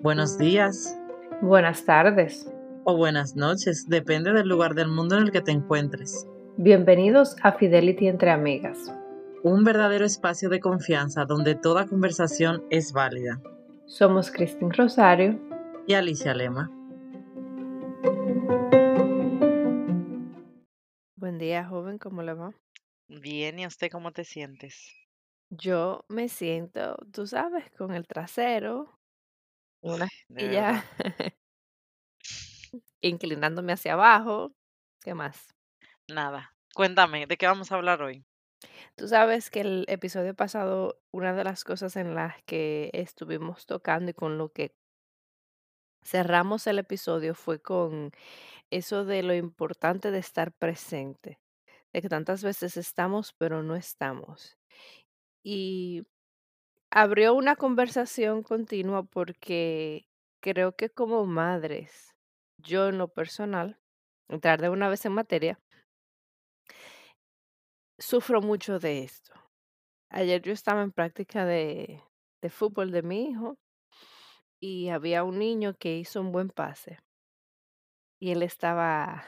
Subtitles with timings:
[0.00, 0.96] Buenos días
[1.42, 2.50] Buenas tardes.
[2.84, 6.26] o buenas noches, depende del lugar del mundo en el que te encuentres.
[6.56, 8.92] Bienvenidos a Fidelity entre amigas.
[9.42, 13.42] Un verdadero espacio de confianza donde toda conversación es válida.
[13.84, 15.38] Somos Cristín Rosario.
[15.86, 16.70] Y Alicia Lema.
[21.16, 22.52] Buen día, joven, ¿cómo le va?
[23.08, 24.94] Bien, ¿y a usted cómo te sientes?
[25.50, 28.98] Yo me siento, tú sabes, con el trasero,
[29.82, 30.84] una De verdad.
[33.00, 34.52] inclinándome hacia abajo.
[35.02, 35.48] ¿Qué más?
[36.08, 36.54] Nada.
[36.74, 38.24] Cuéntame, ¿de qué vamos a hablar hoy?
[38.96, 44.10] Tú sabes que el episodio pasado, una de las cosas en las que estuvimos tocando
[44.10, 44.72] y con lo que
[46.04, 48.10] cerramos el episodio fue con
[48.70, 51.38] eso de lo importante de estar presente,
[51.92, 54.56] de que tantas veces estamos pero no estamos.
[55.44, 56.06] Y
[56.90, 60.06] abrió una conversación continua porque
[60.42, 62.14] creo que como madres,
[62.58, 63.78] yo en lo personal,
[64.28, 65.60] entrar de una vez en materia,
[67.98, 69.32] sufro mucho de esto.
[70.10, 72.02] Ayer yo estaba en práctica de,
[72.42, 73.58] de fútbol de mi hijo
[74.60, 76.98] y había un niño que hizo un buen pase
[78.20, 79.24] y él estaba,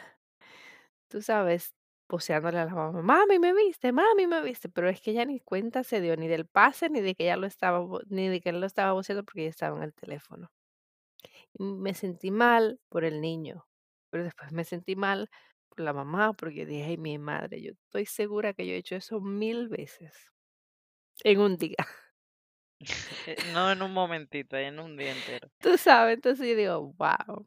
[1.08, 1.74] tú sabes,
[2.10, 5.40] poseándole a la mamá, mami, me viste, mami, me viste, pero es que ella ni
[5.40, 8.50] cuenta se dio ni del pase, ni de que ella lo estaba, ni de que
[8.50, 10.50] él lo estaba voceando porque ella estaba en el teléfono.
[11.54, 13.66] Y me sentí mal por el niño,
[14.10, 15.28] pero después me sentí mal
[15.68, 18.96] por la mamá porque dije, ay, mi madre, yo estoy segura que yo he hecho
[18.96, 20.32] eso mil veces
[21.24, 21.76] en un día.
[23.26, 25.50] Eh, No en un momentito, en un día entero.
[25.58, 27.46] Tú sabes, entonces yo digo, wow.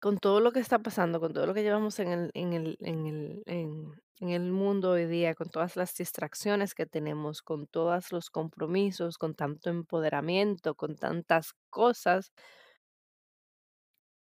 [0.00, 2.78] Con todo lo que está pasando, con todo lo que llevamos en el, en el,
[2.80, 8.10] en el, en, el mundo hoy día, con todas las distracciones que tenemos, con todos
[8.12, 12.32] los compromisos, con tanto empoderamiento, con tantas cosas,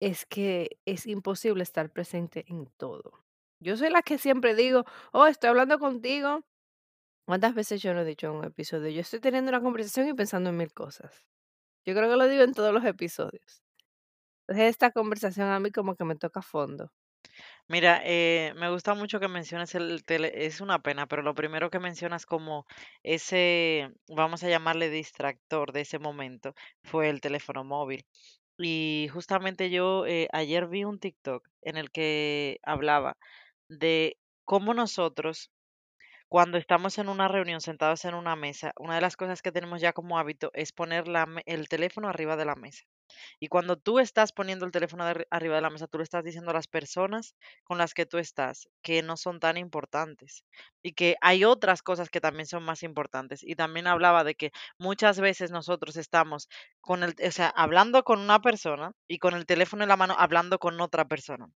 [0.00, 3.24] es que es imposible estar presente en todo.
[3.60, 6.40] Yo soy la que siempre digo, oh, estoy hablando contigo.
[7.26, 8.90] ¿Cuántas veces yo no he dicho en un episodio?
[8.90, 11.24] Yo estoy teniendo una conversación y pensando en mil cosas.
[11.86, 13.61] Yo creo que lo digo en todos los episodios.
[14.46, 16.92] Entonces esta conversación a mí como que me toca fondo.
[17.68, 21.70] Mira, eh, me gusta mucho que menciones el tele, es una pena, pero lo primero
[21.70, 22.66] que mencionas como
[23.02, 28.06] ese, vamos a llamarle distractor de ese momento, fue el teléfono móvil.
[28.58, 33.16] Y justamente yo eh, ayer vi un TikTok en el que hablaba
[33.68, 35.50] de cómo nosotros,
[36.32, 39.82] cuando estamos en una reunión sentados en una mesa, una de las cosas que tenemos
[39.82, 41.04] ya como hábito es poner
[41.44, 42.84] el teléfono arriba de la mesa.
[43.38, 46.50] Y cuando tú estás poniendo el teléfono arriba de la mesa, tú le estás diciendo
[46.50, 50.46] a las personas con las que tú estás que no son tan importantes
[50.82, 53.42] y que hay otras cosas que también son más importantes.
[53.42, 56.48] Y también hablaba de que muchas veces nosotros estamos
[56.82, 60.14] con el, o sea, hablando con una persona y con el teléfono en la mano
[60.18, 61.46] hablando con otra persona.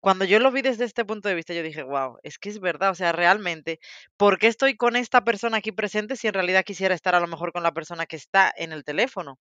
[0.00, 2.60] Cuando yo lo vi desde este punto de vista, yo dije, wow, es que es
[2.60, 3.80] verdad, o sea, realmente,
[4.16, 7.26] ¿por qué estoy con esta persona aquí presente si en realidad quisiera estar a lo
[7.28, 9.38] mejor con la persona que está en el teléfono?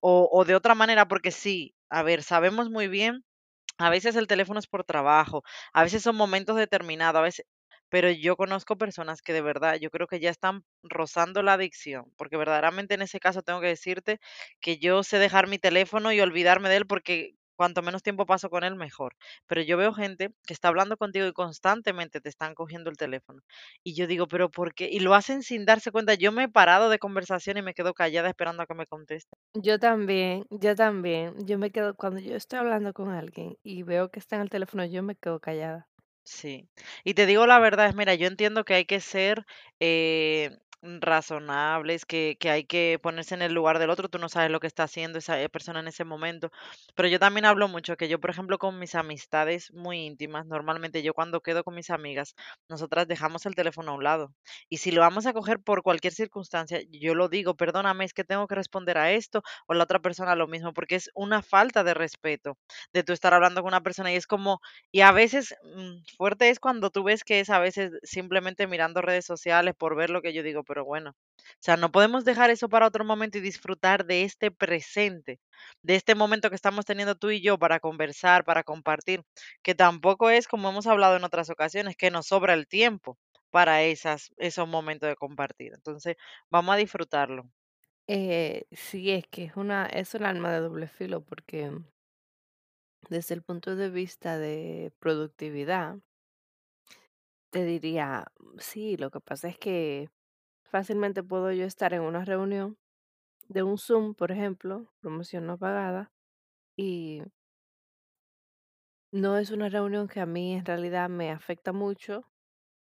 [0.00, 3.24] O, o de otra manera, porque sí, a ver, sabemos muy bien,
[3.78, 5.42] a veces el teléfono es por trabajo,
[5.72, 7.46] a veces son momentos determinados, a veces,
[7.88, 12.12] pero yo conozco personas que de verdad, yo creo que ya están rozando la adicción,
[12.16, 14.18] porque verdaderamente en ese caso tengo que decirte
[14.60, 18.50] que yo sé dejar mi teléfono y olvidarme de él porque cuanto menos tiempo paso
[18.50, 19.14] con él, mejor.
[19.48, 23.40] Pero yo veo gente que está hablando contigo y constantemente te están cogiendo el teléfono.
[23.82, 24.88] Y yo digo, pero ¿por qué?
[24.90, 26.14] Y lo hacen sin darse cuenta.
[26.14, 29.36] Yo me he parado de conversación y me quedo callada esperando a que me conteste.
[29.62, 31.34] Yo también, yo también.
[31.46, 34.48] Yo me quedo, cuando yo estoy hablando con alguien y veo que está en el
[34.50, 35.86] teléfono, yo me quedo callada.
[36.30, 36.68] Sí.
[37.04, 39.46] Y te digo la verdad, es, mira, yo entiendo que hay que ser
[39.80, 44.50] eh, razonables, que, que hay que ponerse en el lugar del otro, tú no sabes
[44.50, 46.50] lo que está haciendo esa eh, persona en ese momento,
[46.94, 51.02] pero yo también hablo mucho que yo, por ejemplo, con mis amistades muy íntimas, normalmente
[51.02, 52.34] yo cuando quedo con mis amigas,
[52.68, 54.34] nosotras dejamos el teléfono a un lado.
[54.68, 58.24] Y si lo vamos a coger por cualquier circunstancia, yo lo digo, perdóname, es que
[58.24, 61.84] tengo que responder a esto, o la otra persona lo mismo, porque es una falta
[61.84, 62.56] de respeto
[62.92, 64.60] de tú estar hablando con una persona y es como
[64.92, 69.02] y a veces, mm, fuerte es cuando tú ves que es a veces simplemente mirando
[69.02, 72.50] redes sociales por ver lo que yo digo, pero bueno, o sea, no podemos dejar
[72.50, 75.40] eso para otro momento y disfrutar de este presente,
[75.82, 79.22] de este momento que estamos teniendo tú y yo para conversar, para compartir,
[79.62, 83.18] que tampoco es como hemos hablado en otras ocasiones, que nos sobra el tiempo
[83.50, 85.72] para esas, esos momentos de compartir.
[85.74, 86.16] Entonces,
[86.50, 87.50] vamos a disfrutarlo.
[88.06, 91.70] Eh, sí, es que es una, es un arma de doble filo porque
[93.10, 95.98] desde el punto de vista de productividad,
[97.50, 98.26] te diría,
[98.58, 100.08] sí, lo que pasa es que
[100.70, 102.78] Fácilmente puedo yo estar en una reunión
[103.48, 106.12] de un Zoom, por ejemplo, promoción no pagada,
[106.76, 107.22] y
[109.12, 112.24] no es una reunión que a mí en realidad me afecta mucho,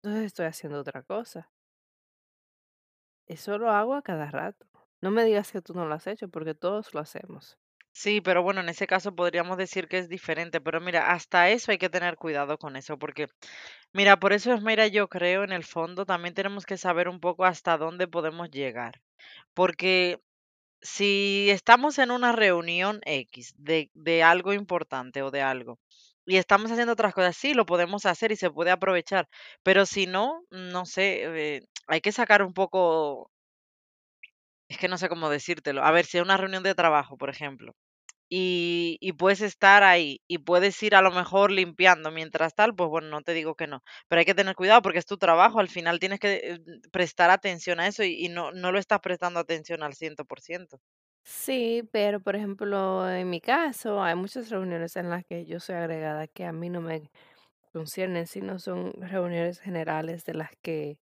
[0.04, 1.52] entonces estoy haciendo otra cosa.
[3.28, 4.68] Eso lo hago a cada rato.
[5.00, 7.58] No me digas que tú no lo has hecho, porque todos lo hacemos.
[8.02, 11.72] Sí, pero bueno, en ese caso podríamos decir que es diferente, pero mira, hasta eso
[11.72, 13.28] hay que tener cuidado con eso, porque
[13.94, 17.20] mira, por eso es, mira, yo creo en el fondo también tenemos que saber un
[17.20, 19.02] poco hasta dónde podemos llegar,
[19.56, 20.20] porque
[20.82, 25.80] si estamos en una reunión X de, de algo importante o de algo
[26.26, 29.28] y estamos haciendo otras cosas, sí, lo podemos hacer y se puede aprovechar,
[29.64, 33.32] pero si no, no sé, eh, hay que sacar un poco,
[34.68, 35.84] es que no sé cómo decírtelo.
[35.84, 37.74] A ver, si es una reunión de trabajo, por ejemplo
[38.30, 42.90] y, y puedes estar ahí y puedes ir a lo mejor limpiando mientras tal, pues
[42.90, 45.60] bueno, no te digo que no, pero hay que tener cuidado porque es tu trabajo,
[45.60, 46.60] al final tienes que eh,
[46.92, 50.80] prestar atención a eso y, y no, no lo estás prestando atención al 100%.
[51.24, 55.76] Sí, pero por ejemplo, en mi caso, hay muchas reuniones en las que yo soy
[55.76, 57.12] agregada que a mí no me
[57.74, 61.00] conciernen, sino son reuniones generales de las que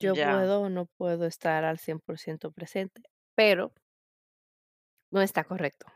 [0.00, 3.02] yo Ya, puedo o no puedo estar al 100% presente,
[3.34, 3.72] pero
[5.12, 5.86] no está correcto.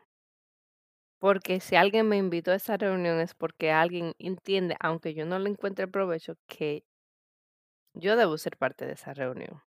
[1.19, 5.39] Porque si alguien me invitó a esa reunión es porque alguien entiende, aunque yo no
[5.39, 6.85] le encuentre provecho, que
[7.95, 9.63] yo debo ser parte de esa reunión.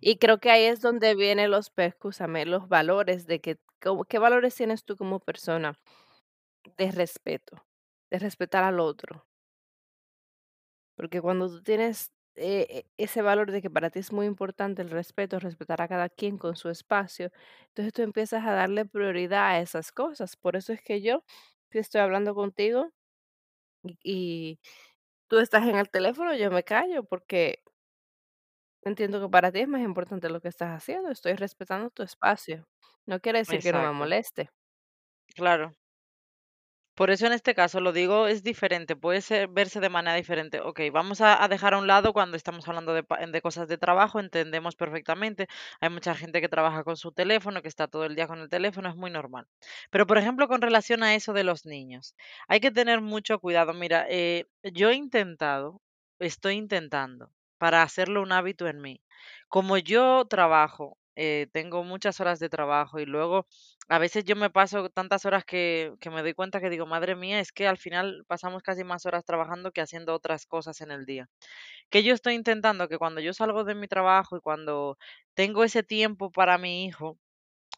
[0.00, 3.58] Y creo que ahí es donde vienen los, escúchame, los valores de que,
[4.08, 5.78] ¿qué valores tienes tú como persona
[6.78, 7.66] de respeto,
[8.10, 9.26] de respetar al otro?
[10.96, 14.82] Porque cuando tú tienes eh, eh, ese valor de que para ti es muy importante
[14.82, 17.30] el respeto, respetar a cada quien con su espacio,
[17.68, 20.36] entonces tú empiezas a darle prioridad a esas cosas.
[20.36, 21.24] Por eso es que yo,
[21.70, 22.92] si estoy hablando contigo
[23.84, 24.60] y, y
[25.28, 27.62] tú estás en el teléfono, yo me callo porque
[28.82, 31.10] entiendo que para ti es más importante lo que estás haciendo.
[31.10, 32.66] Estoy respetando tu espacio.
[33.06, 34.50] No quiere decir que no me exacto, moleste.
[35.34, 35.74] claro.
[36.98, 40.60] Por eso en este caso lo digo es diferente, puede ser, verse de manera diferente.
[40.60, 44.18] Ok, vamos a, dejar a un lado cuando estamos hablando de, de cosas de trabajo,
[44.18, 45.46] entendemos perfectamente.
[45.80, 48.48] Hay mucha gente que trabaja con su teléfono, que está todo el día con el
[48.48, 49.46] teléfono, es muy normal.
[49.90, 52.16] Pero por ejemplo, con relación a eso de los niños,
[52.48, 53.74] hay que tener mucho cuidado.
[53.74, 55.80] Mira, eh, yo he intentado,
[56.18, 59.00] estoy intentando, para hacerlo un hábito en mí.
[59.48, 63.46] Como yo trabajo, eh, tengo muchas horas de trabajo y luego
[63.88, 67.40] a veces yo me paso tantas horas que, me doy cuenta que digo, madre mía,
[67.40, 71.06] es que al final pasamos casi más horas trabajando que haciendo otras cosas en el
[71.06, 71.28] día.
[71.90, 74.98] Que yo estoy intentando que cuando yo salgo de mi trabajo y cuando
[75.34, 77.18] tengo ese tiempo para mi hijo,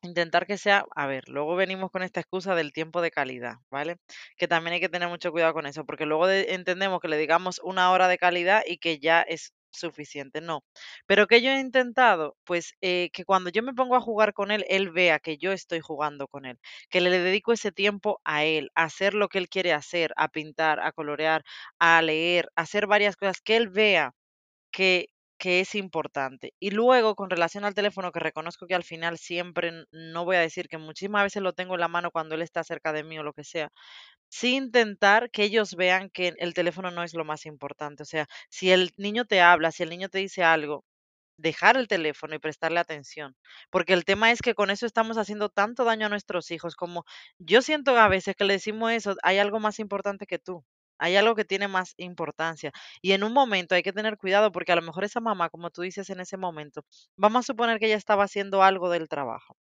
[0.02, 3.96] Intentar que sea, a ver, luego venimos con esta excusa del tiempo de calidad, ¿vale?
[4.38, 7.18] Que también hay que tener mucho cuidado con eso, porque luego de- entendemos que le
[7.18, 10.64] digamos una hora de calidad y que ya es suficiente, no.
[11.06, 14.50] Pero que yo he intentado, pues eh, que cuando yo me pongo a jugar con
[14.50, 16.58] él, él vea que yo estoy jugando con él,
[16.90, 20.28] que le dedico ese tiempo a él, a hacer lo que él quiere hacer, a
[20.28, 21.42] pintar, a colorear,
[21.78, 24.12] a leer, a hacer varias cosas, que él vea
[24.70, 25.06] que
[25.38, 26.52] que es importante.
[26.60, 30.40] Y luego, con relación al teléfono, que reconozco que al final siempre, no voy a
[30.40, 33.18] decir que muchísimas veces lo tengo en la mano cuando él está cerca de mí
[33.18, 33.70] o lo que sea,
[34.30, 38.02] sí intentar que ellos vean que el teléfono no es lo más importante.
[38.04, 40.84] O sea, si el niño te habla, si el niño te dice algo,
[41.36, 43.36] dejar el teléfono y prestarle atención,
[43.70, 47.04] porque el tema es que con eso estamos haciendo tanto daño a nuestros hijos, como
[47.38, 50.64] yo siento a veces que le decimos eso, hay algo más importante que tú,
[50.98, 52.72] hay algo que tiene más importancia.
[53.02, 55.70] Y en un momento hay que tener cuidado porque a lo mejor esa mamá, como
[55.70, 56.84] tú dices en ese momento,
[57.16, 59.56] vamos a suponer que ella estaba haciendo algo del trabajo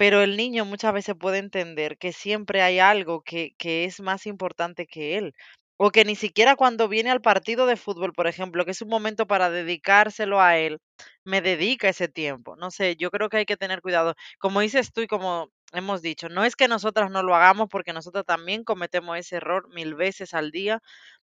[0.00, 4.24] pero el niño muchas veces puede entender que siempre hay algo que, que es más
[4.26, 5.34] importante que él.
[5.76, 8.88] O que ni siquiera cuando viene al partido de fútbol, por ejemplo, que es un
[8.88, 10.78] momento para dedicárselo a él,
[11.24, 12.56] me dedica ese tiempo.
[12.56, 14.14] No sé, yo creo que hay que tener cuidado.
[14.38, 17.92] Como dices tú y como hemos dicho, no es que nosotras no lo hagamos porque
[17.92, 20.80] nosotros también cometemos ese error mil veces al día,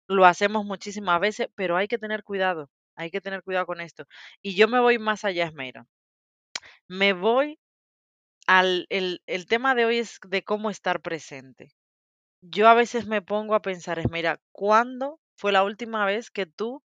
[0.08, 4.06] lo hacemos muchísimas veces, pero hay que tener cuidado, hay que tener cuidado con esto.
[4.42, 5.86] Y yo me voy más allá, Esmeira.
[6.88, 7.60] Me voy
[8.90, 11.72] el el tema de hoy es de cómo estar presente.
[12.42, 16.46] Yo a veces me pongo a pensar, es mira, ¿cuándo fue la última vez que
[16.48, 16.84] tú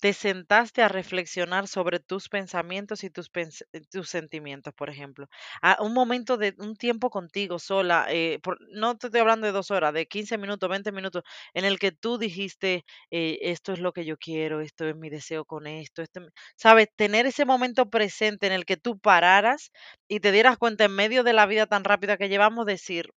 [0.00, 3.30] te sentaste a reflexionar sobre tus pensamientos y tus,
[3.72, 5.28] eh, sentimientos, por ejemplo.
[5.62, 9.52] A un momento de un tiempo contigo sola, eh, por- no te estoy hablando de
[9.52, 11.22] dos horas, de 15 minutos, 20 minutos,
[11.54, 15.10] en el que tú dijiste, eh, esto es lo que yo quiero, esto es mi
[15.10, 16.30] deseo con esto, esto, me-".
[16.56, 16.88] ¿sabes?
[16.96, 19.70] Tener ese momento presente en el que tú pararas
[20.08, 23.10] y te dieras cuenta en medio de la vida tan rápida que llevamos, decir,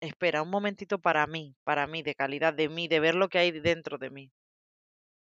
[0.00, 3.38] espera, un momentito para mí, para mí, de calidad, de mí, de ver lo que
[3.38, 4.30] hay dentro de mí.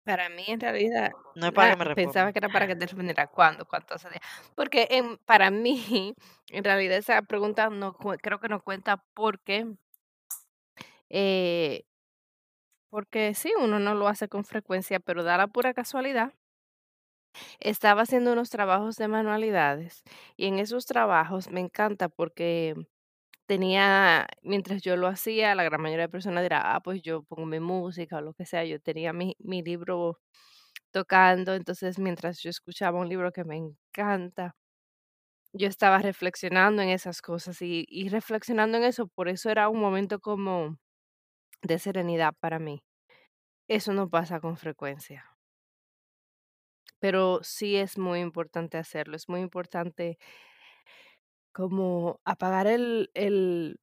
[0.04, 2.76] Para mí, en realidad, No es para ah, que me pensaba que era para que
[2.76, 4.22] te respondiera cuándo, cuántos días.
[4.56, 6.16] Porque en para mí,
[6.50, 9.68] en realidad, esa pregunta no creo que no cuenta porque,
[11.10, 11.84] eh,
[12.90, 16.34] porque sí, uno no lo hace con frecuencia, pero da la pura casualidad,
[17.60, 20.04] estaba haciendo unos trabajos de manualidades,
[20.36, 22.76] y en esos trabajos me encanta porque
[23.50, 27.48] tenía mientras yo lo hacía, la gran mayoría de personas dirá: "Ah, pues yo pongo
[27.48, 30.20] mi música", o lo que sea, yo tenía mi mi libro
[30.92, 34.56] tocando, entonces, mientras yo escuchaba un libro que me encanta,
[35.54, 39.80] yo estaba reflexionando en esas cosas y y reflexionando en eso, por eso era un
[39.80, 40.78] momento como
[41.64, 42.84] de serenidad para mí.
[43.70, 45.26] Eso no pasa con frecuencia,
[47.00, 50.18] pero sí es muy importante hacerlo, es muy importante
[51.54, 53.80] como apagar el el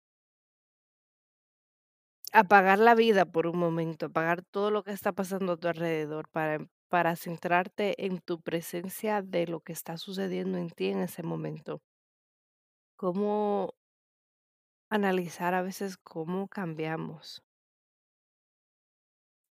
[2.33, 6.29] apagar la vida por un momento, apagar todo lo que está pasando a tu alrededor
[6.29, 11.25] para para centrarte en tu presencia de lo que está sucediendo en ti en ese
[11.25, 11.81] momento.
[12.97, 13.73] Cómo
[14.91, 17.45] Analizar a veces cómo cambiamos,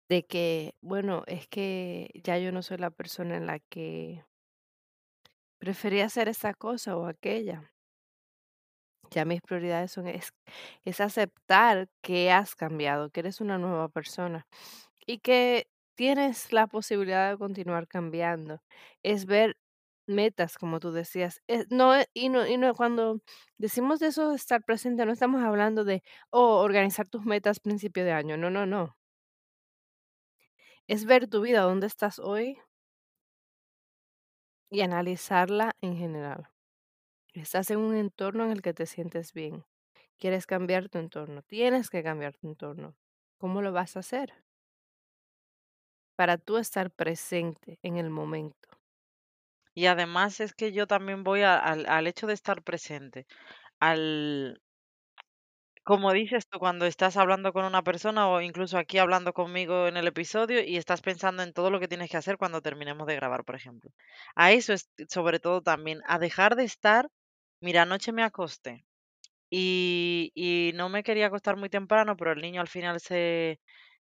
[0.09, 4.25] de que, bueno, es que ya yo no soy la persona en la que
[5.59, 7.73] prefería hacer esta cosa o aquella.
[9.11, 10.33] Ya mis prioridades son es,
[10.85, 14.47] es aceptar que has cambiado, que eres una nueva persona
[15.07, 18.63] y que tienes la posibilidad de continuar cambiando.
[19.03, 19.57] Es ver
[20.07, 21.41] metas, como tú decías.
[21.71, 23.21] No, e- y no, y no, cuando
[23.59, 28.13] decimos de eso estar presente, no estamos hablando de, oh, organizar tus metas principio de
[28.13, 28.37] año.
[28.37, 28.97] No, no, no.
[30.87, 32.59] Es ver tu vida, dónde estás hoy
[34.69, 36.49] y analizarla en general.
[37.35, 39.65] Estás en un entorno en el que te sientes bien.
[40.19, 41.43] Quieres cambiar tu entorno.
[41.43, 42.97] Tienes que cambiar tu entorno.
[43.39, 44.33] ¿Cómo lo vas a hacer?
[46.15, 48.69] Para tú estar presente en el momento.
[49.75, 53.27] Y además es que yo también voy al al hecho de estar presente,
[53.81, 54.61] al
[55.85, 59.97] como dices tú, cuando estás hablando con una persona o incluso aquí hablando conmigo en
[59.97, 63.17] el episodio y estás pensando en todo lo que tienes que hacer cuando terminemos de
[63.17, 63.91] grabar, por ejemplo.
[64.35, 67.09] A eso es sobre todo también, a dejar de estar,
[67.61, 68.85] mira, anoche me acosté
[69.51, 73.61] y y no me quería acostar muy temprano, pero el niño al final se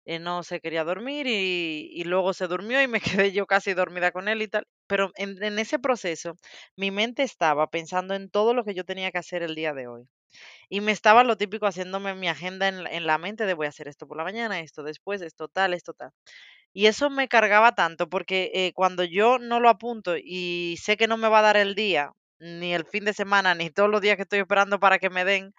[0.07, 3.75] eh, no se quería dormir y, y luego se durmió y me quedé yo casi
[3.75, 4.67] dormida con él y tal.
[4.89, 6.37] Pero en, en ese proceso,
[6.77, 9.89] mi mente estaba pensando en todo lo que yo tenía que hacer el día de
[9.89, 10.05] hoy.
[10.69, 13.67] Y me estaba lo típico haciéndome mi agenda en, la- en la mente de voy
[13.67, 16.11] a hacer esto por la mañana, esto después, esto tal, esto tal.
[16.73, 21.07] Y eso me cargaba tanto porque eh, cuando yo no lo apunto y sé que
[21.09, 24.01] no me va a dar el día, ni el fin de semana, ni todos los
[24.01, 25.55] días que estoy esperando para que me den,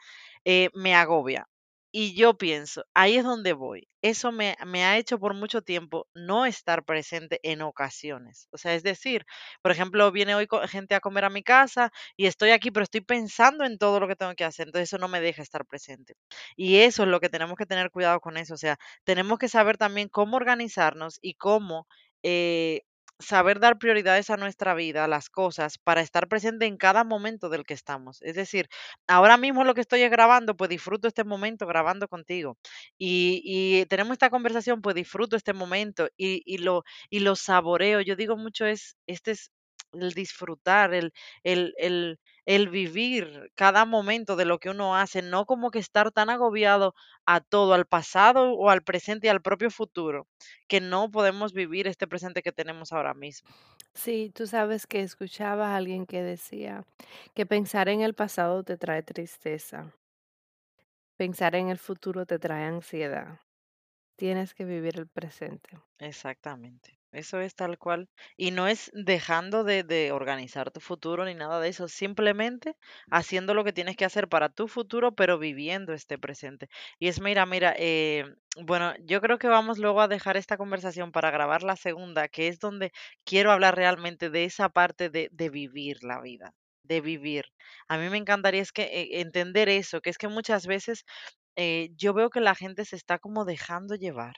[0.45, 1.47] eh, me agobia.
[1.95, 3.87] Y yo pienso, ahí es donde voy.
[4.01, 8.47] Eso me, me ha hecho por mucho tiempo no estar presente en ocasiones.
[8.51, 9.25] O sea, es decir,
[9.61, 13.01] por ejemplo, viene hoy gente a comer a mi casa y estoy aquí, pero estoy
[13.01, 14.67] pensando en todo lo que tengo que hacer.
[14.67, 16.15] Entonces eso no me deja estar presente.
[16.55, 18.55] Y eso es lo que tenemos que tener cuidado con eso.
[18.55, 21.87] O sea, tenemos que saber también cómo organizarnos y cómo
[22.23, 22.81] eh,
[23.19, 27.49] saber dar prioridades a nuestra vida, a las cosas, para estar presente en cada momento
[27.49, 28.21] del que estamos.
[28.21, 28.67] Es decir,
[29.07, 32.57] ahora mismo lo que estoy es grabando, pues disfruto este momento grabando contigo.
[32.97, 38.01] Y, y tenemos esta conversación, pues disfruto este momento y, y lo, y lo saboreo.
[38.01, 39.51] Yo digo mucho es, este es
[39.93, 45.45] el disfrutar, el, el, el, el vivir cada momento de lo que uno hace, no
[45.45, 46.93] como que estar tan agobiado
[47.25, 50.27] a todo, al pasado o al presente y al propio futuro,
[50.67, 53.49] que no podemos vivir este presente que tenemos ahora mismo.
[53.95, 56.85] Sí, tú sabes que escuchaba a alguien que decía
[57.33, 59.93] que pensar en el pasado te trae tristeza,
[61.17, 63.39] pensar en el futuro te trae ansiedad.
[64.17, 65.79] Tienes que vivir el presente.
[66.09, 66.99] Exactamente.
[67.13, 68.09] Eso es tal cual.
[68.37, 72.75] Y no es dejando de, de organizar tu futuro ni nada de eso, simplemente
[73.11, 76.69] haciendo lo que tienes que hacer para tu futuro, pero viviendo este presente.
[76.99, 78.25] Y es, mira, mira, eh,
[78.57, 82.47] bueno, yo creo que vamos luego a dejar esta conversación para grabar la segunda, que
[82.47, 82.91] es donde
[83.23, 86.53] quiero hablar realmente de esa parte de, de vivir la vida,
[86.83, 87.45] de vivir.
[87.87, 91.05] A mí me encantaría es que eh, entender eso, que es que muchas veces
[91.57, 94.35] eh, yo veo que la gente se está como dejando llevar.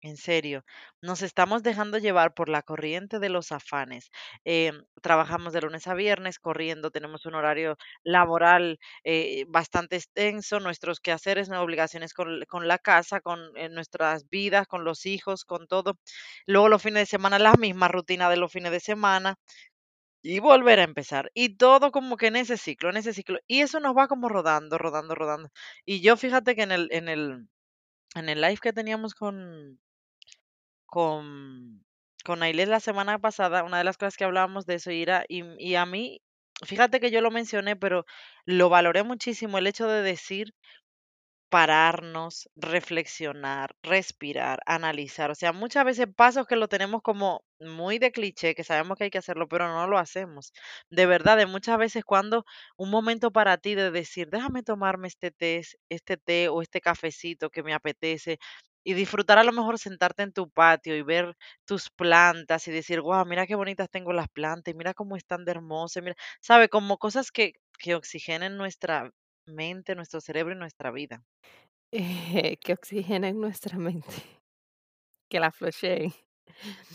[0.00, 0.64] En serio,
[1.02, 4.10] nos estamos dejando llevar por la corriente de los afanes.
[4.44, 11.00] Em, trabajamos de lunes a viernes corriendo, tenemos un horario laboral eh, bastante extenso, nuestros
[11.00, 15.66] quehaceres, nuestras obligaciones con, con la casa, con eh, nuestras vidas, con los hijos, con
[15.66, 15.98] todo.
[16.46, 19.36] Luego los fines de semana, la misma rutina de los fines de semana
[20.22, 21.30] y volver a empezar.
[21.34, 23.38] Y todo como que en ese ciclo, en ese ciclo.
[23.48, 25.50] Y eso nos va como rodando, rodando, rodando.
[25.84, 27.48] Y yo fíjate que en el, en el,
[28.14, 29.80] en el live que teníamos con,
[30.88, 31.84] con
[32.24, 35.42] con Ailes la semana pasada, una de las cosas que hablábamos de eso era, y,
[35.64, 36.20] y a mí,
[36.66, 38.04] fíjate que yo lo mencioné, pero
[38.46, 40.54] lo valoré muchísimo el hecho de decir
[41.50, 45.30] pararnos, reflexionar, respirar, analizar.
[45.30, 49.04] O sea, muchas veces pasos que lo tenemos como muy de cliché, que sabemos que
[49.04, 50.52] hay que hacerlo, pero no lo hacemos.
[50.90, 52.44] De verdad, de muchas veces cuando
[52.76, 57.48] un momento para ti de decir, déjame tomarme este té, este té o este cafecito
[57.50, 58.38] que me apetece.
[58.90, 63.00] Y disfrutar a lo mejor sentarte en tu patio y ver tus plantas y decir,
[63.02, 66.68] wow, mira qué bonitas tengo las plantas, y mira cómo están de hermosas, mira, sabe,
[66.68, 69.10] como cosas que, que oxigenen nuestra
[69.46, 71.24] mente, nuestro cerebro y nuestra vida.
[71.92, 74.14] Eh, que oxigenen nuestra mente,
[75.28, 76.12] que la flocheen,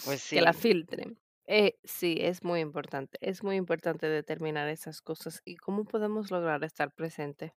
[0.03, 1.19] Pues que la sí, filtren.
[1.47, 5.41] Eh, sí, es muy importante, es muy importante determinar esas cosas.
[5.45, 7.53] ¿Y cómo podemos lograr estar presente?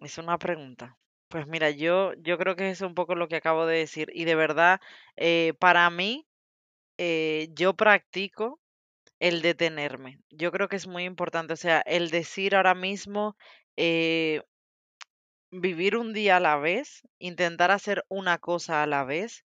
[0.00, 0.98] es una pregunta.
[1.28, 4.10] Pues mira, yo, yo creo que es un poco lo que acabo de decir.
[4.14, 4.80] Y de verdad,
[5.16, 6.26] eh, para mí,
[6.98, 8.60] eh, yo practico
[9.20, 10.20] el detenerme.
[10.30, 11.54] Yo creo que es muy importante.
[11.54, 13.36] O sea, el decir ahora mismo,
[13.76, 14.42] eh,
[15.50, 19.44] vivir un día a la vez, intentar hacer una cosa a la vez.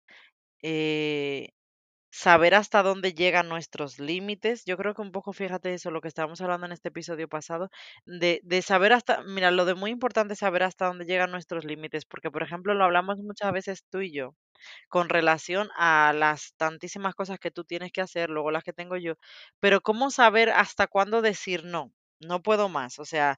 [2.13, 4.65] Saber hasta dónde llegan nuestros límites.
[4.65, 7.69] Yo creo que un poco, fíjate eso, lo que estábamos hablando en este episodio pasado,
[8.05, 11.63] de, de saber hasta, mira, lo de muy importante es saber hasta dónde llegan nuestros
[11.63, 14.35] límites, porque, por ejemplo, lo hablamos muchas veces tú y yo,
[14.89, 18.97] con relación a las tantísimas cosas que tú tienes que hacer, luego las que tengo
[18.97, 19.15] yo,
[19.59, 21.93] pero ¿cómo saber hasta cuándo decir no?
[22.19, 23.37] No puedo más, o sea,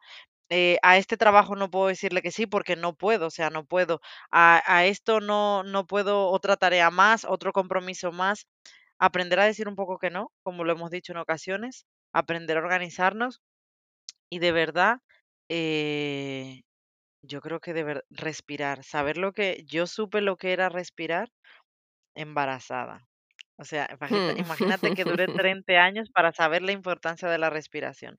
[0.54, 3.66] eh, a este trabajo no puedo decirle que sí porque no puedo, o sea, no
[3.66, 4.02] puedo.
[4.32, 8.48] A, a esto no, no puedo otra tarea más, otro compromiso más.
[9.00, 12.62] Aprender a decir un poco que no, como lo hemos dicho en ocasiones, aprender a
[12.62, 13.42] organizarnos
[14.30, 14.98] y de verdad,
[15.50, 16.62] eh,
[17.24, 21.30] yo creo que de respirar, saber lo que yo supe lo que era respirar
[22.16, 23.08] embarazada.
[23.64, 24.34] O sea, Hmm.
[24.36, 28.18] imagínate que dure 30 años para saber la importancia de la respiración.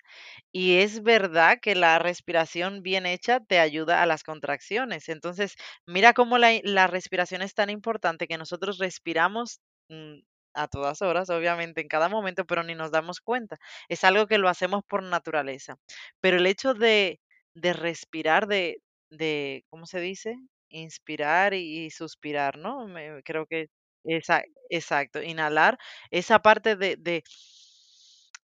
[0.53, 5.09] Y es verdad que la respiración bien hecha te ayuda a las contracciones.
[5.09, 5.55] Entonces,
[5.87, 10.21] mira cómo la, la respiración es tan importante que nosotros respiramos mm,
[10.55, 13.57] a todas horas, obviamente, en cada momento, pero ni nos damos cuenta.
[13.89, 15.77] Es algo que lo hacemos por naturaleza.
[16.21, 17.21] Pero el hecho de,
[17.55, 18.79] de respirar, de,
[19.11, 20.37] de, ¿cómo se dice?
[20.69, 22.87] Inspirar y, y suspirar, ¿no?
[22.89, 23.69] Me- creo que
[24.71, 25.23] exacto.
[25.23, 25.79] Inhalar
[26.11, 27.25] esa parte de, de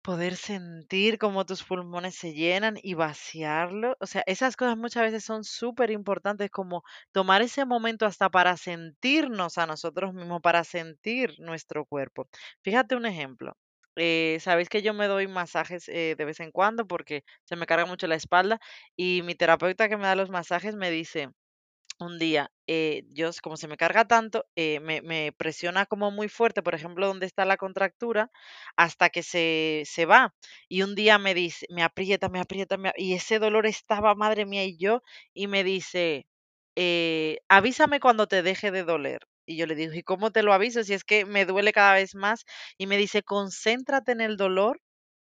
[0.02, 3.98] poder sentir cómo tus pulmones se llenan y vaciarlo.
[4.00, 8.56] O sea, esas cosas muchas veces son súper importantes, como tomar ese momento hasta para
[8.58, 12.28] sentirnos a nosotros mismos, para sentir nuestro cuerpo.
[12.64, 13.58] Fíjate un ejemplo.
[13.98, 17.66] eh, sabéis que yo me doy masajes eh, de vez en cuando porque se me
[17.66, 18.60] carga mucho la espalda
[18.96, 21.30] y mi terapeuta que me da los masajes me dice,
[22.00, 26.30] un día, eh, yo, como se me carga tanto, eh, me, me presiona como muy
[26.30, 28.32] fuerte, por ejemplo, donde está la contractura,
[28.76, 30.36] hasta que se, se va.
[30.70, 34.46] Y un día me dice, me aprieta, me aprieta, me y ese dolor estaba, madre
[34.46, 35.02] mía, y yo,
[35.34, 36.28] y me dice,
[36.76, 39.22] eh, avísame cuando te deje de doler.
[39.46, 40.84] Y yo le digo, ¿y cómo te lo aviso?
[40.84, 42.46] Si es que me duele cada vez más.
[42.78, 44.82] Y me dice, concéntrate en el dolor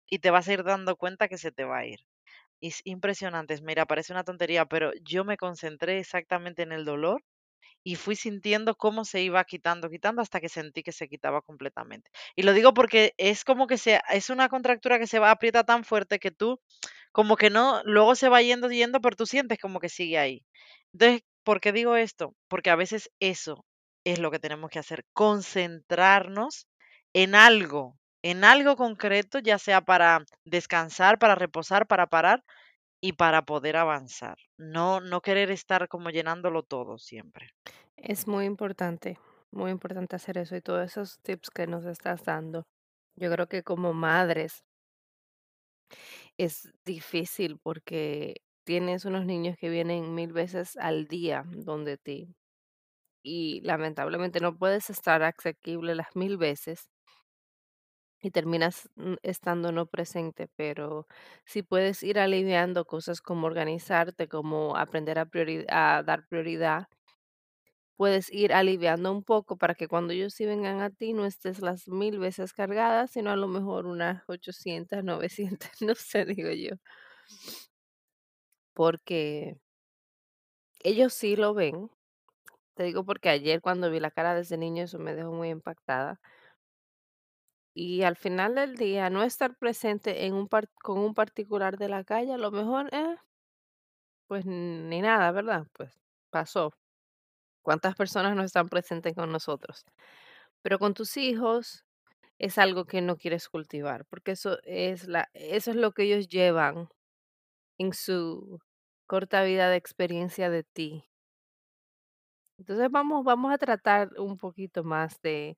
[0.08, 2.00] y te vas a ir dando cuenta que se te va a ir.
[2.62, 7.24] Es impresionante, es- mira, parece una tontería, pero yo me concentré exactamente en el dolor
[7.84, 12.10] y fui sintiendo cómo se iba quitando, quitando hasta que sentí que se quitaba completamente.
[12.36, 15.64] Y lo digo porque es como que se, es una contractura que se va, aprieta
[15.66, 16.60] tan fuerte que tú,
[17.12, 20.46] como que no, luego se va yendo, yendo, pero tú sientes como que sigue ahí.
[20.94, 22.36] Entonces, ¿por qué digo esto?
[22.48, 23.66] Porque a veces eso
[24.06, 26.68] es lo que tenemos que hacer, concentrarnos
[27.14, 32.44] en algo, en algo concreto, ya sea para descansar, para reposar, para parar
[33.02, 34.38] y para poder avanzar.
[34.58, 37.52] No, no querer estar como llenándolo todo siempre.
[37.98, 39.20] Es muy importante,
[39.52, 42.64] muy importante hacer eso y todos esos tips que nos estás dando.
[43.16, 44.64] Yo creo que como madres
[46.38, 52.36] es difícil porque tienes unos niños que vienen mil veces al día donde ti
[53.24, 56.90] y lamentablemente no puedes estar asequible las mil veces
[58.22, 61.08] y terminas mm, estando no presente, pero
[61.46, 66.88] sí puedes ir aliviando cosas como organizarte, como aprender a, dar prioridad
[67.96, 71.60] puedes ir aliviando un poco para que cuando ellos sí vengan a ti no estés
[71.62, 76.76] las mil veces cargadas, sino a lo mejor unas 800, 900, no sé, digo yo,
[78.74, 79.58] porque
[80.84, 81.90] ellos sí lo ven.
[82.76, 85.50] Te digo porque ayer cuando vi la cara de ese niño eso me dejó muy
[85.50, 86.20] impactada.
[87.78, 91.88] Y al final del día, no estar presente en un par- con un particular de
[91.88, 93.16] la calle, a lo mejor, eh,
[94.28, 95.68] pues ni nada, ¿verdad?
[95.74, 95.94] Pues
[96.30, 96.74] pasó.
[97.64, 99.86] ¿Cuántas personas no están presentes con nosotros?
[100.64, 101.86] Pero con tus hijos
[102.40, 106.30] es algo que no quieres cultivar, porque eso es la eso es lo que ellos
[106.30, 106.90] llevan
[107.80, 108.60] en su
[109.08, 111.06] corta vida de experiencia de ti.
[112.58, 115.58] Entonces vamos vamos a tratar un poquito más de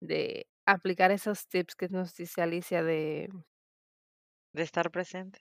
[0.00, 3.30] de aplicar esos tips que nos dice Alicia de
[4.56, 5.40] de estar presente.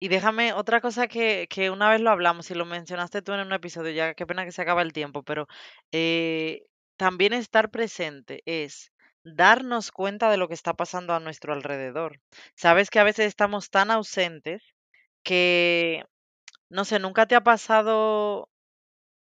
[0.00, 3.40] Y déjame, otra cosa que, que una vez lo hablamos y lo mencionaste tú en
[3.40, 5.46] un episodio, ya qué pena que se acaba el tiempo, pero
[5.92, 6.64] eh,
[6.96, 8.92] también estar presente es
[9.24, 12.20] darnos cuenta de lo que está pasando a nuestro alrededor.
[12.56, 14.62] Sabes que a veces estamos tan ausentes
[15.22, 16.04] que,
[16.70, 18.48] no sé, nunca te ha pasado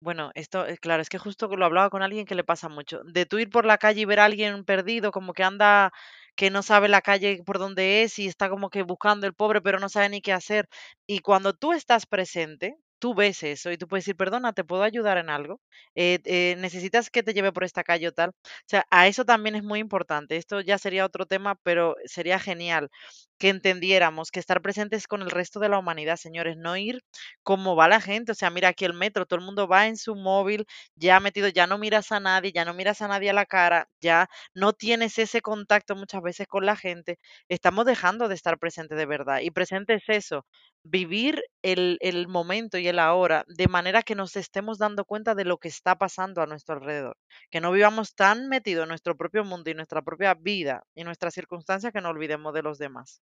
[0.03, 3.01] bueno, esto, eh, claro, es que justo lo hablaba con alguien que le pasa mucho.
[3.05, 5.91] De tú ir por la calle y ver a alguien perdido, como que anda,
[6.35, 9.61] que no sabe la calle por dónde es y está como que buscando el pobre,
[9.61, 10.67] pero no sabe ni qué hacer.
[11.07, 14.83] Y cuando tú estás presente, tú ves eso y tú puedes decir, perdona, ¿te puedo
[14.83, 15.59] ayudar en algo?
[15.95, 18.29] Eh, eh, ¿necesitas que te lleve por esta calle o tal?
[18.31, 18.33] O
[18.67, 20.37] sea, a eso también es muy importante.
[20.37, 22.89] Esto ya sería otro tema, pero sería genial
[23.37, 27.01] que entendiéramos que estar presentes con el resto de la humanidad, señores, no ir
[27.43, 28.31] como va la gente.
[28.31, 31.47] O sea, mira aquí el metro, todo el mundo va en su móvil, ya metido,
[31.49, 34.73] ya no miras a nadie, ya no miras a nadie a la cara, ya no
[34.73, 37.19] tienes ese contacto muchas veces con la gente.
[37.49, 39.39] Estamos dejando de estar presente de verdad.
[39.41, 40.45] Y presente es eso,
[40.83, 45.45] vivir el, el momento y el ahora de manera que nos estemos dando cuenta de
[45.45, 47.17] lo que está pasando a nuestro alrededor.
[47.51, 51.33] Que no vivamos tan metidos en nuestro propio mundo y nuestra propia vida y nuestras
[51.33, 53.21] circunstancias que no olvidemos de los demás.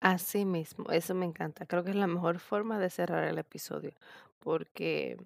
[0.00, 1.66] así mismo, eso me encanta.
[1.66, 3.92] Creo que es la mejor forma de cerrar el episodio,
[4.38, 5.16] porque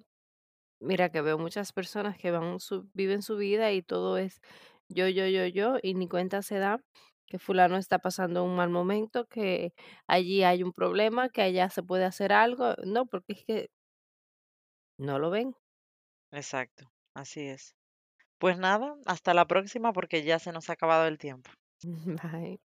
[0.80, 2.58] mira que veo muchas personas que van
[2.94, 4.40] viven su vida y todo es
[4.88, 6.82] yo, yo, yo, yo, y ni cuenta se da
[7.28, 9.72] que fulano está pasando un mal momento, que
[10.06, 12.74] allí hay un problema, que allá se puede hacer algo.
[12.84, 13.70] No, porque es que
[14.98, 15.54] no lo ven.
[16.32, 17.74] Exacto, así es.
[18.38, 21.50] Pues nada, hasta la próxima porque ya se nos ha acabado el tiempo.
[21.82, 22.60] Bye.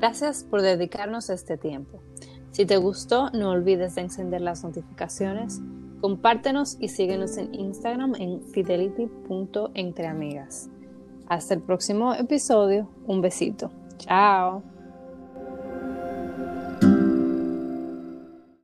[0.00, 2.02] Gracias por dedicarnos este tiempo.
[2.50, 5.60] Si te gustó, no olvides de encender las notificaciones,
[6.04, 10.68] compártenos y síguenos en Instagram en fidelity.entreamigas.
[11.28, 12.90] Hasta el próximo episodio.
[13.06, 13.70] Un besito.
[13.96, 14.73] Chao.